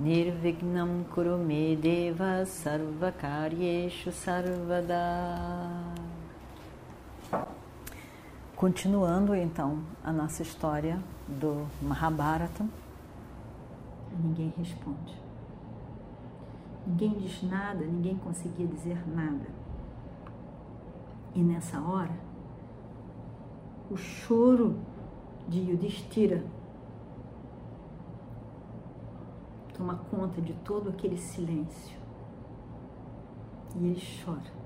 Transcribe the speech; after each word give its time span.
Nirvignam 0.00 1.04
Kurume 1.12 1.76
Deva 1.76 2.46
Sarvakaryeshu 2.46 4.10
Sarvada 4.10 4.96
Continuando 8.56 9.34
então 9.34 9.80
a 10.02 10.10
nossa 10.10 10.40
história 10.40 10.98
do 11.28 11.66
Mahabharata, 11.82 12.64
ninguém 14.18 14.50
responde. 14.56 15.14
Ninguém 16.86 17.18
diz 17.18 17.42
nada, 17.42 17.84
ninguém 17.84 18.16
conseguia 18.16 18.66
dizer 18.66 19.06
nada. 19.06 19.46
E 21.34 21.42
nessa 21.42 21.78
hora, 21.78 22.18
o 23.90 23.98
choro 23.98 24.78
de 25.46 25.60
Yudhishthira 25.60 26.42
toma 29.80 29.96
conta 30.10 30.42
de 30.42 30.52
todo 30.52 30.90
aquele 30.90 31.16
silêncio. 31.16 31.98
E 33.74 33.86
ele 33.86 34.02
chora. 34.22 34.60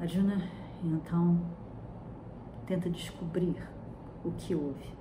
Arjuna 0.00 0.42
então 0.82 1.40
tenta 2.66 2.90
descobrir 2.90 3.56
o 4.24 4.32
que 4.32 4.56
houve. 4.56 4.92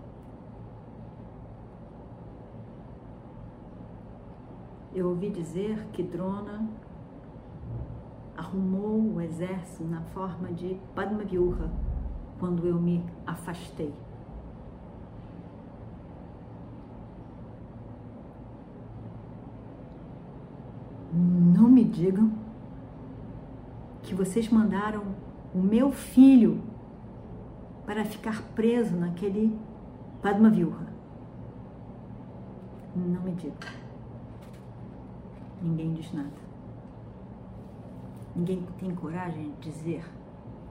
Eu 4.93 5.09
ouvi 5.09 5.31
dizer 5.31 5.87
que 5.87 6.03
Drona 6.03 6.69
arrumou 8.37 9.15
o 9.15 9.19
exército 9.19 9.83
na 9.85 10.01
forma 10.01 10.51
de 10.53 10.79
Padmavyuha 10.93 11.71
quando 12.39 12.67
eu 12.67 12.79
me 12.79 13.03
afastei. 13.25 13.91
Não 21.15 21.69
me 21.69 21.82
digam 21.93 22.31
que 24.01 24.15
vocês 24.15 24.49
mandaram 24.49 25.03
o 25.53 25.59
meu 25.59 25.91
filho 25.91 26.61
para 27.85 28.03
ficar 28.03 28.41
preso 28.55 28.95
naquele 28.95 29.57
Padmavyuha. 30.21 30.87
Não 32.95 33.21
me 33.21 33.31
digam. 33.33 33.71
Ninguém 35.61 35.93
diz 35.93 36.11
nada. 36.13 36.43
Ninguém 38.35 38.65
tem 38.79 38.93
coragem 38.95 39.53
de 39.59 39.69
dizer 39.69 40.03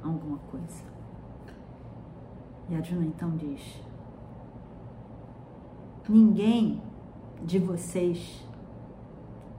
alguma 0.03 0.39
coisa. 0.51 0.84
E 2.69 2.75
Arjuna 2.75 3.07
então 3.07 3.36
diz: 3.36 3.81
Ninguém 6.09 6.83
de 7.45 7.59
vocês 7.59 8.45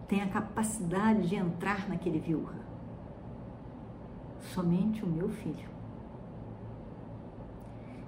tem 0.08 0.22
a 0.22 0.30
capacidade 0.30 1.28
de 1.28 1.36
entrar 1.36 1.88
naquele 1.88 2.20
viúva. 2.20 2.54
Somente 4.40 5.04
o 5.04 5.08
meu 5.08 5.30
filho. 5.30 5.70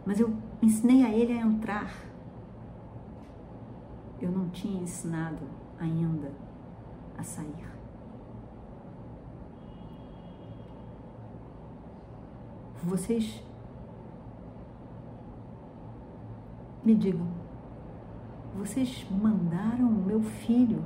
Mas 0.05 0.19
eu 0.19 0.35
ensinei 0.61 1.03
a 1.03 1.09
ele 1.09 1.33
a 1.33 1.41
entrar. 1.41 1.91
Eu 4.21 4.31
não 4.31 4.49
tinha 4.49 4.81
ensinado 4.81 5.43
ainda 5.79 6.31
a 7.17 7.23
sair. 7.23 7.65
Vocês 12.83 13.41
me 16.83 16.93
digam, 16.93 17.27
vocês 18.55 19.03
mandaram 19.09 19.87
o 19.87 20.05
meu 20.05 20.21
filho 20.21 20.85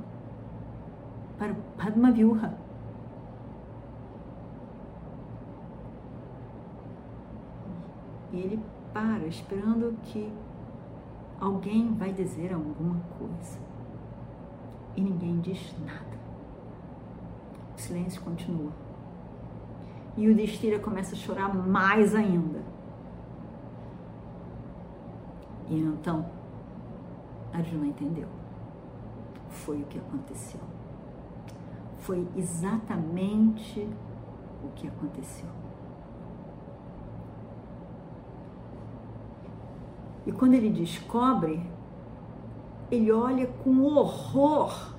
para 1.40 1.54
Padma 1.78 2.12
Vyuha. 2.12 2.52
E 8.30 8.36
ele 8.36 8.62
para, 8.92 9.26
esperando 9.26 9.96
que 10.02 10.30
alguém 11.40 11.94
vai 11.94 12.12
dizer 12.12 12.52
alguma 12.52 13.00
coisa. 13.18 13.58
E 14.94 15.00
ninguém 15.00 15.40
diz 15.40 15.74
nada. 15.86 16.20
O 17.74 17.80
silêncio 17.80 18.20
continua. 18.20 18.72
E 20.18 20.28
o 20.28 20.34
Destira 20.34 20.78
começa 20.78 21.14
a 21.14 21.18
chorar 21.18 21.54
mais 21.54 22.14
ainda. 22.14 22.62
E 25.70 25.80
então, 25.80 26.26
Arjuna 27.50 27.86
entendeu. 27.86 28.28
Foi 29.48 29.80
o 29.80 29.86
que 29.86 29.98
aconteceu. 29.98 30.60
Foi 32.00 32.26
exatamente 32.36 33.88
o 34.64 34.68
que 34.74 34.86
aconteceu. 34.86 35.48
E 40.26 40.32
quando 40.32 40.54
ele 40.54 40.70
descobre, 40.70 41.62
ele 42.90 43.10
olha 43.10 43.46
com 43.46 43.82
horror 43.82 44.94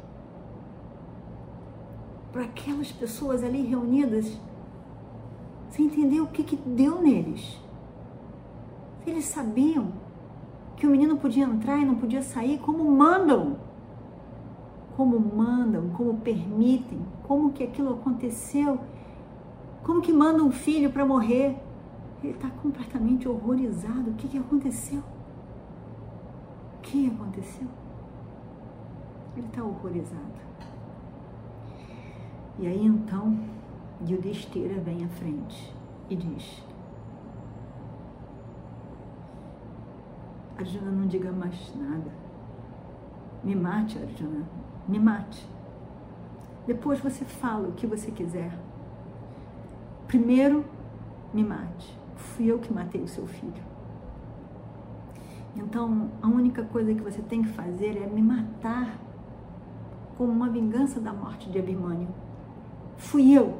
para 2.32 2.44
aquelas 2.44 2.92
pessoas 2.92 3.44
ali 3.44 3.62
reunidas 3.64 4.40
sem 5.70 5.86
entender 5.86 6.20
o 6.20 6.28
que, 6.28 6.44
que 6.44 6.56
deu 6.56 7.02
neles. 7.02 7.60
Eles 9.06 9.26
sabiam 9.26 9.94
que 10.76 10.86
o 10.86 10.90
menino 10.90 11.18
podia 11.18 11.46
entrar 11.46 11.78
e 11.78 11.86
não 11.86 11.96
podia 11.96 12.22
sair, 12.22 12.60
como 12.60 12.84
mandam. 12.84 13.58
Como 15.02 15.20
mandam, 15.20 15.90
como 15.98 16.20
permitem, 16.20 17.02
como 17.24 17.52
que 17.52 17.64
aquilo 17.64 17.94
aconteceu, 17.94 18.80
como 19.82 20.00
que 20.00 20.14
mandam 20.14 20.46
um 20.46 20.52
filho 20.52 20.92
para 20.92 21.04
morrer. 21.04 21.58
Ele 22.24 22.34
está 22.34 22.48
completamente 22.52 23.28
horrorizado. 23.28 24.12
O 24.12 24.14
que, 24.14 24.28
que 24.28 24.38
aconteceu? 24.38 25.00
O 25.00 26.82
que 26.84 27.08
aconteceu? 27.08 27.68
Ele 29.36 29.48
está 29.48 29.64
horrorizado. 29.64 30.40
E 32.60 32.68
aí 32.68 32.86
então 32.86 33.40
Yudhishthira 34.08 34.80
vem 34.82 35.04
à 35.04 35.08
frente 35.08 35.74
e 36.12 36.16
diz: 36.16 36.64
Arjuna, 40.60 40.92
não 40.92 41.08
diga 41.08 41.32
mais 41.32 41.74
nada. 41.76 42.12
Me 43.44 43.56
mate, 43.56 43.98
Arjuna, 43.98 44.46
me 44.88 45.00
mate. 45.00 45.48
Depois 46.68 47.00
você 47.00 47.26
fala 47.26 47.68
o 47.68 47.74
que 47.74 47.88
você 47.88 48.12
quiser. 48.12 48.52
Primeiro, 50.08 50.66
me 51.34 51.44
mate. 51.44 51.98
Fui 52.16 52.46
eu 52.46 52.60
que 52.60 52.72
matei 52.72 53.02
o 53.02 53.08
seu 53.08 53.26
filho. 53.26 53.72
Então, 55.56 56.10
a 56.22 56.28
única 56.28 56.64
coisa 56.64 56.94
que 56.94 57.02
você 57.02 57.22
tem 57.22 57.42
que 57.42 57.50
fazer 57.50 57.98
é 57.98 58.08
me 58.08 58.22
matar 58.22 58.98
como 60.18 60.32
uma 60.32 60.50
vingança 60.50 61.00
da 61.00 61.12
morte 61.12 61.50
de 61.50 61.60
Abhimanyu. 61.60 62.08
Fui 62.98 63.32
eu. 63.32 63.58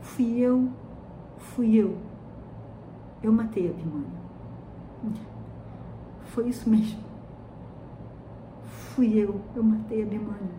Fui 0.00 0.38
eu. 0.38 0.68
Fui 1.38 1.76
eu. 1.76 1.98
Eu 3.22 3.32
matei 3.32 3.68
Abhimanyu. 3.68 4.22
Foi 6.24 6.48
isso 6.48 6.68
mesmo. 6.68 7.11
Fui 8.94 9.18
eu. 9.18 9.40
Eu 9.56 9.62
matei 9.62 10.02
Abhimanyu. 10.02 10.52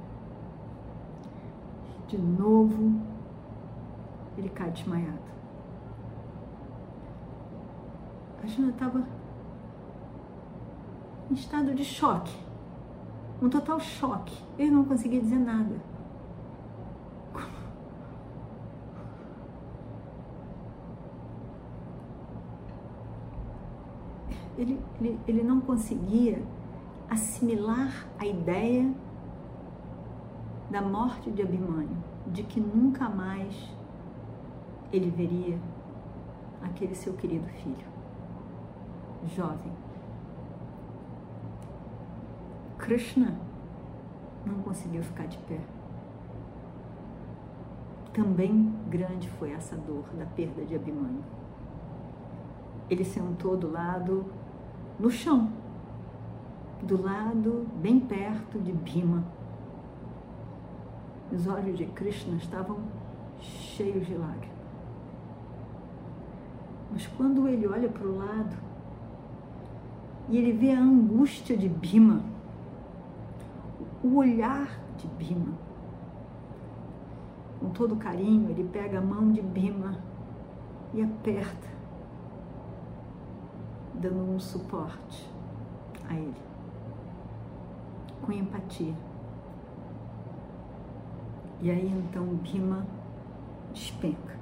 De 2.07 2.17
novo, 2.17 2.99
ele 4.37 4.49
cai 4.49 4.71
desmaiado. 4.71 5.19
A 8.43 8.47
Juna 8.47 8.71
estava 8.71 9.03
em 11.29 11.33
estado 11.33 11.73
de 11.73 11.85
choque, 11.85 12.35
um 13.41 13.49
total 13.49 13.79
choque. 13.79 14.35
Ele 14.57 14.71
não 14.71 14.83
conseguia 14.83 15.21
dizer 15.21 15.39
nada. 15.39 15.75
Ele, 24.57 24.79
ele, 24.99 25.19
ele 25.27 25.43
não 25.43 25.61
conseguia 25.61 26.43
assimilar 27.13 28.07
a 28.17 28.25
ideia 28.25 28.91
da 30.69 30.81
morte 30.81 31.29
de 31.29 31.43
Abimânio, 31.43 32.03
de 32.27 32.41
que 32.43 32.59
nunca 32.59 33.07
mais 33.07 33.69
ele 34.91 35.11
veria 35.11 35.59
aquele 36.63 36.95
seu 36.95 37.13
querido 37.13 37.47
filho, 37.47 37.85
jovem. 39.35 39.71
Krishna 42.79 43.37
não 44.45 44.55
conseguiu 44.63 45.03
ficar 45.03 45.27
de 45.27 45.37
pé. 45.39 45.59
Também 48.11 48.73
grande 48.89 49.29
foi 49.29 49.51
essa 49.51 49.75
dor 49.75 50.05
da 50.17 50.25
perda 50.25 50.65
de 50.65 50.75
Abimânio. 50.75 51.23
Ele 52.89 53.05
sentou 53.05 53.55
do 53.55 53.71
lado, 53.71 54.25
no 54.99 55.09
chão, 55.09 55.51
do 56.83 57.01
lado 57.01 57.65
bem 57.81 57.99
perto 57.99 58.59
de 58.59 58.71
Bhima. 58.71 59.23
Os 61.31 61.47
olhos 61.47 61.77
de 61.77 61.85
Krishna 61.85 62.35
estavam 62.37 62.77
cheios 63.39 64.05
de 64.05 64.13
lágrimas. 64.15 64.53
Mas 66.91 67.07
quando 67.07 67.47
ele 67.47 67.67
olha 67.67 67.89
para 67.89 68.07
o 68.07 68.17
lado 68.17 68.55
e 70.29 70.37
ele 70.37 70.51
vê 70.51 70.71
a 70.71 70.79
angústia 70.79 71.57
de 71.57 71.67
Bima, 71.67 72.21
o 74.03 74.17
olhar 74.17 74.79
de 74.97 75.07
Bima, 75.07 75.53
com 77.59 77.69
todo 77.69 77.95
carinho, 77.95 78.49
ele 78.49 78.63
pega 78.65 78.99
a 78.99 79.01
mão 79.01 79.31
de 79.31 79.41
Bima 79.41 79.97
e 80.93 81.01
aperta, 81.01 81.67
dando 83.95 84.35
um 84.35 84.39
suporte 84.39 85.27
a 86.07 86.13
ele, 86.13 86.52
com 88.25 88.31
empatia. 88.31 88.93
E 91.61 91.69
aí 91.69 91.87
então 91.87 92.25
Bima 92.35 92.85
despenca. 93.73 94.37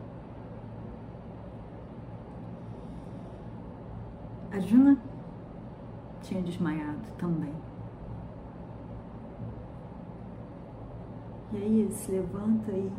A 4.51 4.59
Juna 4.59 4.97
tinha 6.21 6.41
desmaiado 6.41 6.99
também. 7.17 7.53
E 11.53 11.57
aí 11.57 11.79
ele 11.81 11.91
se 11.91 12.11
levanta 12.11 12.71
e, 12.71 12.91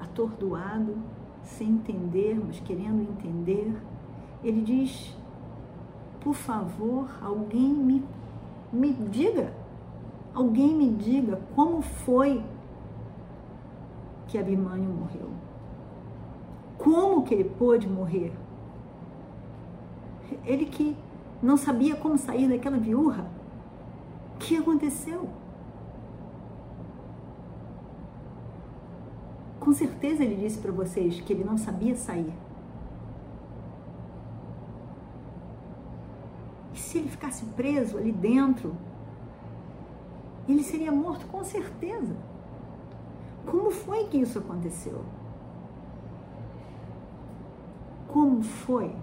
atordoado, 0.00 0.96
sem 1.42 1.70
entender, 1.70 2.40
mas 2.44 2.60
querendo 2.60 3.02
entender, 3.02 3.76
ele 4.42 4.62
diz: 4.62 5.16
Por 6.20 6.34
favor, 6.34 7.08
alguém 7.20 7.74
me, 7.74 8.04
me 8.72 8.92
diga, 8.92 9.52
alguém 10.34 10.74
me 10.74 10.90
diga 10.90 11.40
como 11.54 11.80
foi 11.80 12.42
que 14.26 14.36
Abimânio 14.36 14.90
morreu. 14.90 15.30
Como 16.76 17.22
que 17.22 17.34
ele 17.34 17.44
pôde 17.44 17.88
morrer? 17.88 18.32
Ele 20.44 20.66
que 20.66 20.96
não 21.40 21.56
sabia 21.56 21.94
como 21.94 22.18
sair 22.18 22.48
daquela 22.48 22.76
viúva. 22.76 23.26
O 24.34 24.38
que 24.38 24.56
aconteceu? 24.56 25.28
Com 29.60 29.72
certeza 29.72 30.24
ele 30.24 30.34
disse 30.34 30.58
para 30.58 30.72
vocês 30.72 31.20
que 31.20 31.32
ele 31.32 31.44
não 31.44 31.56
sabia 31.56 31.94
sair. 31.94 32.34
E 36.74 36.78
se 36.78 36.98
ele 36.98 37.08
ficasse 37.08 37.44
preso 37.56 37.96
ali 37.96 38.10
dentro, 38.10 38.76
ele 40.52 40.62
seria 40.62 40.92
morto 40.92 41.26
com 41.26 41.42
certeza. 41.42 42.14
Como 43.46 43.70
foi 43.70 44.04
que 44.04 44.18
isso 44.18 44.38
aconteceu? 44.38 45.04
Como 48.08 48.42
foi? 48.42 48.94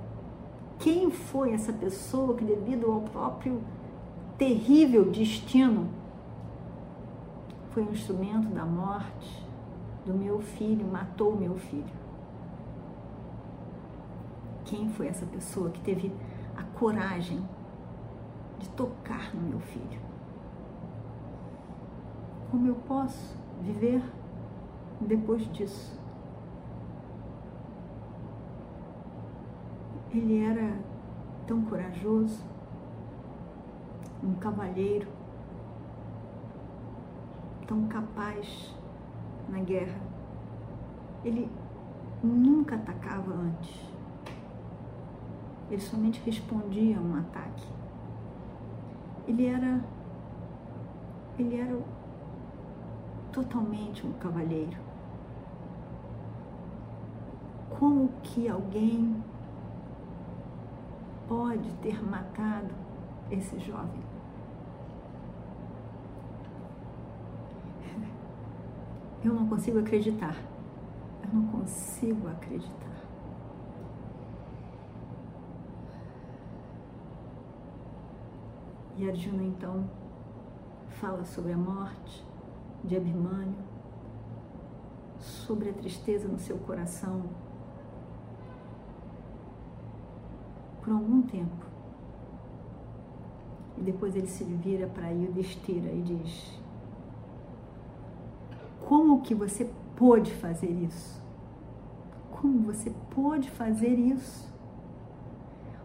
Quem 0.80 1.12
foi 1.12 1.54
essa 1.54 1.72
pessoa 1.72 2.36
que, 2.36 2.44
devido 2.44 2.92
ao 2.92 3.02
próprio 3.02 3.62
terrível 4.38 5.12
destino, 5.12 5.88
foi 7.70 7.84
um 7.84 7.92
instrumento 7.92 8.48
da 8.50 8.66
morte 8.66 9.46
do 10.06 10.14
meu 10.14 10.40
filho, 10.42 10.86
matou 10.88 11.36
meu 11.36 11.56
filho? 11.56 12.02
Quem 14.66 14.90
foi 14.90 15.08
essa 15.08 15.26
pessoa 15.26 15.70
que 15.70 15.82
teve 15.82 16.12
a 16.56 16.64
coragem 16.78 17.44
de 18.58 18.70
tocar 18.70 19.36
no 19.36 19.42
meu 19.42 19.60
filho? 19.60 20.11
Como 22.52 22.68
eu 22.68 22.76
posso 22.76 23.34
viver 23.62 24.04
depois 25.00 25.42
disso? 25.54 25.98
Ele 30.14 30.44
era 30.44 30.78
tão 31.48 31.62
corajoso, 31.62 32.44
um 34.22 34.34
cavalheiro, 34.34 35.08
tão 37.66 37.88
capaz 37.88 38.76
na 39.48 39.60
guerra. 39.60 40.02
Ele 41.24 41.50
nunca 42.22 42.76
atacava 42.76 43.32
antes. 43.32 43.90
Ele 45.70 45.80
somente 45.80 46.22
respondia 46.26 46.98
a 46.98 47.02
um 47.02 47.16
ataque. 47.16 47.66
Ele 49.26 49.46
era 49.46 49.82
ele 51.40 51.62
era 51.62 51.80
totalmente 53.32 54.06
um 54.06 54.14
cavalheiro. 54.14 54.78
Como 57.70 58.10
que 58.22 58.48
alguém 58.48 59.24
pode 61.32 61.72
ter 61.76 62.04
matado 62.04 62.74
esse 63.32 63.58
jovem. 63.60 64.04
Eu 69.24 69.34
não 69.34 69.48
consigo 69.48 69.80
acreditar. 69.80 70.36
Eu 71.24 71.34
não 71.34 71.48
consigo 71.48 72.28
acreditar. 72.28 72.92
E 78.98 79.10
Arjuna 79.10 79.44
então 79.44 79.90
fala 81.00 81.24
sobre 81.24 81.54
a 81.54 81.58
morte 81.58 82.26
de 82.84 82.96
Abhimanyu, 82.96 83.56
sobre 85.20 85.70
a 85.70 85.74
tristeza 85.74 86.28
no 86.28 86.40
seu 86.40 86.58
coração 86.58 87.24
por 90.82 90.94
algum 90.94 91.22
tempo. 91.22 91.66
E 93.78 93.82
depois 93.82 94.16
ele 94.16 94.28
se 94.28 94.44
vira 94.44 94.88
para 94.88 95.10
Yudhishthira 95.10 95.92
e 95.92 96.02
diz: 96.02 96.60
Como 98.88 99.22
que 99.22 99.34
você 99.34 99.70
pôde 99.96 100.34
fazer 100.34 100.70
isso? 100.70 101.22
Como 102.32 102.60
você 102.60 102.92
pôde 103.14 103.50
fazer 103.50 103.98
isso? 104.00 104.52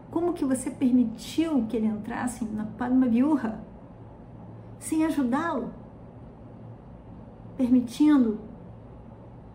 Como 0.09 0.33
que 0.33 0.45
você 0.45 0.71
permitiu 0.71 1.65
que 1.67 1.77
ele 1.77 1.85
entrasse 1.85 2.43
na 2.45 2.65
Padma 2.65 3.07
Vyuha 3.07 3.59
sem 4.79 5.05
ajudá-lo? 5.05 5.69
Permitindo 7.57 8.39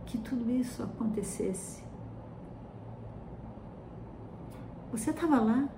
que 0.05 0.19
tudo 0.19 0.51
isso 0.51 0.83
acontecesse. 0.83 1.83
Você 4.91 5.11
estava 5.11 5.41
lá? 5.41 5.69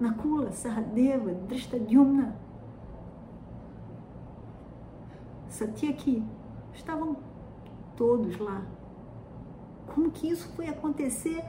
Nakula, 0.00 0.50
Sahadeva, 0.50 1.32
Drishtadyumna, 1.32 2.36
Satyaki, 5.48 6.24
estavam 6.72 7.16
todos 7.96 8.38
lá. 8.38 8.66
Como 9.94 10.10
que 10.10 10.28
isso 10.28 10.48
foi 10.54 10.68
acontecer 10.68 11.44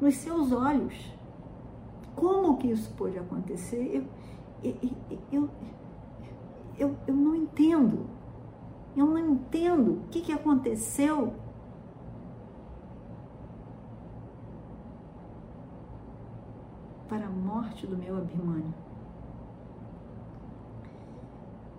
nos 0.00 0.16
seus 0.16 0.52
olhos? 0.52 0.94
Como 2.16 2.56
que 2.56 2.68
isso 2.68 2.92
pôde 2.94 3.18
acontecer? 3.18 3.94
Eu, 3.94 4.04
eu, 4.62 5.20
eu, 5.30 5.50
eu, 6.76 6.96
eu 7.06 7.14
não 7.14 7.34
entendo. 7.34 8.17
Eu 8.96 9.06
não 9.06 9.18
entendo 9.18 9.92
o 9.92 10.08
que, 10.08 10.20
que 10.20 10.32
aconteceu 10.32 11.34
para 17.08 17.26
a 17.26 17.30
morte 17.30 17.86
do 17.86 17.96
meu 17.96 18.16
Abhimanyu. 18.16 18.74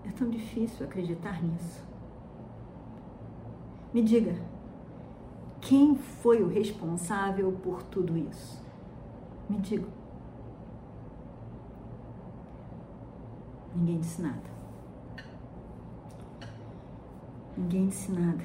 É 0.05 0.11
tão 0.11 0.29
difícil 0.29 0.85
acreditar 0.85 1.43
nisso. 1.43 1.83
Me 3.93 4.01
diga, 4.01 4.35
quem 5.61 5.95
foi 5.95 6.41
o 6.41 6.47
responsável 6.47 7.51
por 7.51 7.83
tudo 7.83 8.17
isso? 8.17 8.63
Me 9.49 9.57
diga. 9.57 9.87
Ninguém 13.75 13.99
disse 13.99 14.21
nada. 14.21 14.58
Ninguém 17.59 17.87
disse 17.87 18.09
nada. 18.13 18.43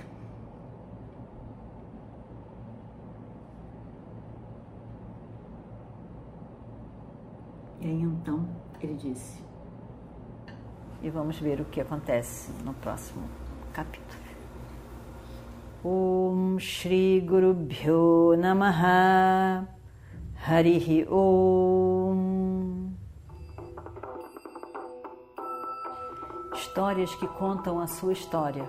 E 7.81 7.87
aí 7.87 8.03
então 8.03 8.45
ele 8.81 8.95
disse. 8.95 9.41
E 11.01 11.09
vamos 11.11 11.39
ver 11.39 11.61
o 11.61 11.65
que 11.65 11.81
acontece 11.81 12.51
no 12.65 12.75
próximo 12.75 13.23
capítulo. 13.73 14.25
Om 15.85 16.59
Shri 16.59 17.21
Guru 17.21 17.55
Bhyo 17.55 18.37
Namaha 18.37 19.69
Harihi 20.45 21.07
Om 21.09 22.91
Histórias 26.55 27.15
que 27.15 27.29
contam 27.29 27.79
a 27.79 27.87
sua 27.87 28.13
história, 28.13 28.69